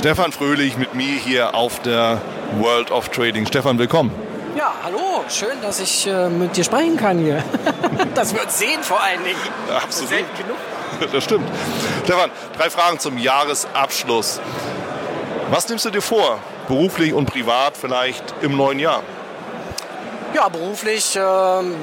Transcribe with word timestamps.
Stefan 0.00 0.32
Fröhlich 0.32 0.78
mit 0.78 0.94
mir 0.94 1.12
hier 1.12 1.54
auf 1.54 1.82
der 1.82 2.22
World 2.58 2.90
of 2.90 3.10
Trading. 3.10 3.44
Stefan, 3.44 3.78
willkommen. 3.78 4.10
Ja, 4.56 4.72
hallo, 4.82 5.22
schön, 5.28 5.60
dass 5.60 5.78
ich 5.78 6.06
äh, 6.06 6.30
mit 6.30 6.56
dir 6.56 6.64
sprechen 6.64 6.96
kann 6.96 7.18
hier. 7.18 7.44
dass 8.14 8.32
wir 8.32 8.42
uns 8.42 8.58
sehen 8.58 8.82
vor 8.82 8.98
allen 8.98 9.22
Dingen. 9.22 9.38
Ja, 9.68 9.76
absolut. 9.76 10.24
Das 11.12 11.24
stimmt. 11.24 11.46
Stefan, 12.04 12.30
drei 12.56 12.70
Fragen 12.70 12.98
zum 12.98 13.18
Jahresabschluss. 13.18 14.40
Was 15.50 15.68
nimmst 15.68 15.84
du 15.84 15.90
dir 15.90 16.00
vor, 16.00 16.38
beruflich 16.66 17.12
und 17.12 17.26
privat 17.26 17.76
vielleicht 17.76 18.24
im 18.40 18.56
neuen 18.56 18.78
Jahr? 18.78 19.02
Ja, 20.32 20.48
beruflich 20.48 21.16
äh, 21.16 21.20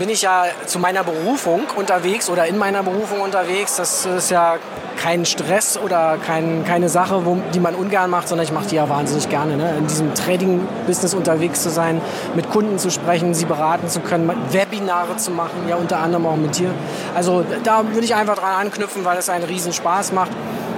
bin 0.00 0.08
ich 0.08 0.22
ja 0.22 0.46
zu 0.66 0.80
meiner 0.80 1.04
Berufung 1.04 1.60
unterwegs 1.76 2.28
oder 2.28 2.44
in 2.46 2.58
meiner 2.58 2.82
Berufung 2.82 3.20
unterwegs. 3.20 3.76
Das 3.76 4.04
ist 4.04 4.32
ja 4.32 4.56
kein 4.96 5.24
Stress 5.24 5.78
oder 5.78 6.18
kein, 6.18 6.64
keine 6.64 6.88
Sache, 6.88 7.24
wo, 7.24 7.38
die 7.54 7.60
man 7.60 7.76
ungern 7.76 8.10
macht, 8.10 8.26
sondern 8.26 8.44
ich 8.44 8.52
mache 8.52 8.66
die 8.66 8.74
ja 8.74 8.88
wahnsinnig 8.88 9.28
gerne. 9.28 9.56
Ne? 9.56 9.76
In 9.78 9.86
diesem 9.86 10.12
Trading-Business 10.14 11.14
unterwegs 11.14 11.62
zu 11.62 11.70
sein, 11.70 12.00
mit 12.34 12.50
Kunden 12.50 12.80
zu 12.80 12.90
sprechen, 12.90 13.32
sie 13.32 13.44
beraten 13.44 13.88
zu 13.88 14.00
können, 14.00 14.28
Webinare 14.50 15.16
zu 15.18 15.30
machen, 15.30 15.68
ja 15.68 15.76
unter 15.76 15.98
anderem 15.98 16.26
auch 16.26 16.36
mit 16.36 16.58
dir. 16.58 16.74
Also 17.14 17.44
da 17.62 17.84
würde 17.92 18.04
ich 18.04 18.16
einfach 18.16 18.36
dran 18.36 18.66
anknüpfen, 18.66 19.04
weil 19.04 19.18
es 19.18 19.28
einen 19.28 19.44
riesen 19.44 19.72
Spaß 19.72 20.10
macht 20.10 20.32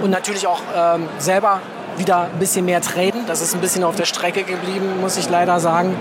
und 0.00 0.10
natürlich 0.10 0.46
auch 0.46 0.60
ähm, 0.76 1.08
selber 1.18 1.60
wieder 1.98 2.22
ein 2.32 2.38
bisschen 2.38 2.64
mehr 2.64 2.80
traden. 2.80 3.26
Das 3.26 3.40
ist 3.40 3.54
ein 3.54 3.60
bisschen 3.60 3.84
auf 3.84 3.96
der 3.96 4.04
Strecke 4.04 4.42
geblieben, 4.42 5.00
muss 5.00 5.16
ich 5.16 5.28
leider 5.28 5.60
sagen. 5.60 5.96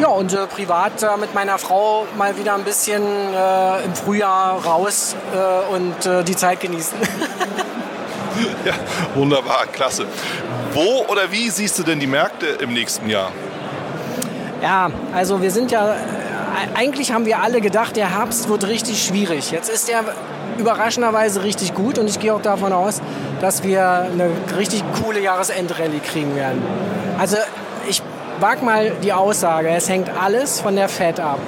Ja, 0.00 0.08
und 0.08 0.32
äh, 0.32 0.46
privat 0.46 1.02
äh, 1.02 1.08
mit 1.18 1.34
meiner 1.34 1.58
Frau 1.58 2.06
mal 2.16 2.38
wieder 2.38 2.54
ein 2.54 2.64
bisschen 2.64 3.02
äh, 3.02 3.84
im 3.84 3.94
Frühjahr 3.94 4.64
raus 4.64 5.14
äh, 5.34 5.74
und 5.74 6.06
äh, 6.06 6.24
die 6.24 6.34
Zeit 6.34 6.60
genießen. 6.60 6.96
ja, 8.64 8.72
wunderbar, 9.14 9.66
klasse. 9.70 10.06
Wo 10.72 11.04
oder 11.08 11.30
wie 11.30 11.50
siehst 11.50 11.78
du 11.78 11.82
denn 11.82 12.00
die 12.00 12.06
Märkte 12.06 12.46
im 12.46 12.72
nächsten 12.72 13.10
Jahr? 13.10 13.30
Ja, 14.62 14.90
also 15.14 15.42
wir 15.42 15.50
sind 15.50 15.70
ja, 15.70 15.94
äh, 15.94 15.98
eigentlich 16.74 17.12
haben 17.12 17.26
wir 17.26 17.40
alle 17.40 17.60
gedacht, 17.60 17.96
der 17.96 18.16
Herbst 18.16 18.48
wird 18.48 18.66
richtig 18.66 19.04
schwierig. 19.04 19.50
Jetzt 19.50 19.68
ist 19.68 19.90
er 19.90 20.04
überraschenderweise 20.60 21.42
richtig 21.42 21.74
gut 21.74 21.98
und 21.98 22.08
ich 22.08 22.20
gehe 22.20 22.32
auch 22.34 22.42
davon 22.42 22.72
aus, 22.72 23.00
dass 23.40 23.64
wir 23.64 23.82
eine 23.84 24.30
richtig 24.56 24.84
coole 25.02 25.20
Jahresendrallye 25.20 25.98
kriegen 26.00 26.36
werden. 26.36 26.62
Also 27.18 27.36
ich 27.88 28.02
wag 28.38 28.62
mal 28.62 28.92
die 29.02 29.12
Aussage, 29.12 29.68
es 29.70 29.88
hängt 29.88 30.10
alles 30.10 30.60
von 30.60 30.76
der 30.76 30.88
Fed 30.88 31.18
ab. 31.20 31.38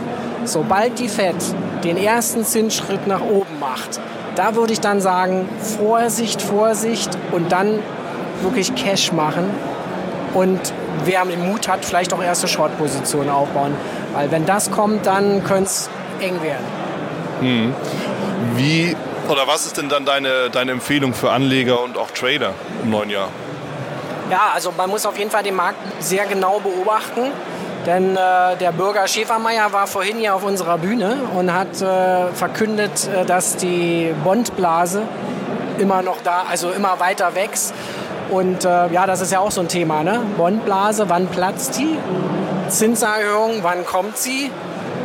Sobald 0.44 0.98
die 0.98 1.08
Fed 1.08 1.36
den 1.84 1.96
ersten 1.96 2.44
Zinsschritt 2.44 3.06
nach 3.06 3.20
oben 3.20 3.58
macht, 3.60 4.00
da 4.34 4.54
würde 4.54 4.72
ich 4.72 4.80
dann 4.80 5.00
sagen, 5.00 5.48
Vorsicht, 5.78 6.42
Vorsicht 6.42 7.10
und 7.32 7.52
dann 7.52 7.78
wirklich 8.42 8.74
Cash 8.74 9.12
machen. 9.12 9.44
Und 10.34 10.60
wer 11.04 11.24
den 11.24 11.46
Mut 11.46 11.68
hat, 11.68 11.84
vielleicht 11.84 12.12
auch 12.14 12.22
erste 12.22 12.48
Short-Positionen 12.48 13.30
aufbauen. 13.30 13.74
Weil 14.14 14.30
wenn 14.30 14.46
das 14.46 14.70
kommt, 14.70 15.06
dann 15.06 15.44
könnte 15.44 15.64
es 15.64 15.90
eng 16.20 16.40
werden. 16.42 16.64
Hm. 17.40 17.74
Wie 18.54 18.96
oder 19.28 19.46
was 19.46 19.66
ist 19.66 19.76
denn 19.76 19.88
dann 19.88 20.04
deine, 20.04 20.50
deine 20.50 20.72
Empfehlung 20.72 21.14
für 21.14 21.30
Anleger 21.30 21.80
und 21.80 21.96
auch 21.96 22.10
Trader 22.10 22.52
im 22.82 22.90
neuen 22.90 23.10
Jahr? 23.10 23.28
Ja, 24.30 24.50
also 24.54 24.72
man 24.76 24.90
muss 24.90 25.06
auf 25.06 25.18
jeden 25.18 25.30
Fall 25.30 25.42
den 25.42 25.54
Markt 25.54 25.78
sehr 26.00 26.26
genau 26.26 26.60
beobachten. 26.60 27.30
Denn 27.86 28.16
äh, 28.16 28.56
der 28.60 28.70
Bürger 28.72 29.08
Schäfermeier 29.08 29.72
war 29.72 29.88
vorhin 29.88 30.16
hier 30.18 30.36
auf 30.36 30.44
unserer 30.44 30.78
Bühne 30.78 31.16
und 31.34 31.52
hat 31.52 31.82
äh, 31.82 32.32
verkündet, 32.32 33.08
äh, 33.08 33.24
dass 33.24 33.56
die 33.56 34.14
Bondblase 34.22 35.02
immer 35.78 36.02
noch 36.02 36.18
da, 36.22 36.44
also 36.48 36.70
immer 36.70 37.00
weiter 37.00 37.34
wächst. 37.34 37.74
Und 38.30 38.64
äh, 38.64 38.88
ja, 38.92 39.06
das 39.06 39.20
ist 39.20 39.32
ja 39.32 39.40
auch 39.40 39.50
so 39.50 39.60
ein 39.60 39.68
Thema, 39.68 40.04
ne? 40.04 40.20
Bondblase, 40.36 41.08
wann 41.08 41.26
platzt 41.26 41.78
die? 41.78 41.98
Zinserhöhung, 42.68 43.58
wann 43.62 43.84
kommt 43.84 44.16
sie? 44.16 44.50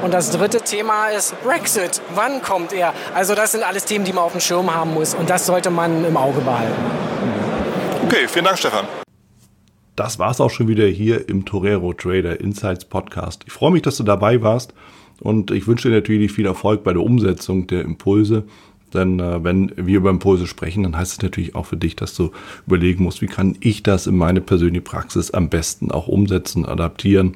Und 0.04 0.14
das 0.14 0.32
dritte 0.32 0.62
Thema 0.62 1.08
ist 1.08 1.34
Brexit. 1.44 2.02
Wann 2.14 2.42
kommt 2.42 2.72
er? 2.72 2.94
Also 3.16 3.34
das 3.34 3.54
sind 3.54 3.64
alles 3.64 3.86
Themen, 3.86 4.06
die 4.06 4.14
man 4.14 4.24
auf 4.24 4.32
dem 4.32 4.42
Schirm 4.42 4.74
haben 4.74 4.94
muss. 4.94 5.16
Und 5.16 5.30
das 5.30 5.46
sollte 5.46 5.72
man 5.72 6.06
im 6.06 6.16
Auge 6.16 6.40
behalten. 6.42 6.76
Okay, 8.06 8.28
vielen 8.28 8.46
Dank, 8.46 8.58
Stefan. 8.58 8.86
Das 9.96 10.20
war's 10.20 10.40
auch 10.40 10.52
schon 10.52 10.68
wieder 10.68 10.86
hier 10.86 11.28
im 11.28 11.46
Torero 11.46 11.94
Trader 11.94 12.40
Insights 12.40 12.86
Podcast. 12.86 13.44
Ich 13.48 13.54
freue 13.54 13.72
mich, 13.72 13.82
dass 13.82 13.98
du 13.98 14.04
dabei 14.04 14.44
warst 14.44 14.74
und 15.20 15.50
ich 15.50 15.68
wünsche 15.68 15.90
dir 15.90 15.96
natürlich 15.96 16.32
viel 16.32 16.46
Erfolg 16.46 16.84
bei 16.84 16.94
der 16.94 17.02
Umsetzung 17.02 17.66
der 17.66 17.82
Impulse. 17.82 18.44
Denn 18.94 19.20
äh, 19.20 19.44
wenn 19.44 19.74
wir 19.76 19.98
über 19.98 20.12
Impulse 20.12 20.48
sprechen, 20.48 20.84
dann 20.84 20.96
heißt 20.96 21.14
es 21.14 21.22
natürlich 21.22 21.56
auch 21.56 21.66
für 21.66 21.76
dich, 21.76 21.96
dass 21.96 22.14
du 22.14 22.32
überlegen 22.68 23.04
musst, 23.04 23.22
wie 23.22 23.28
kann 23.28 23.58
ich 23.60 23.84
das 23.84 24.08
in 24.08 24.16
meine 24.16 24.40
persönliche 24.40 24.82
Praxis 24.82 25.32
am 25.32 25.50
besten 25.50 25.92
auch 25.92 26.08
umsetzen, 26.08 26.66
adaptieren 26.66 27.36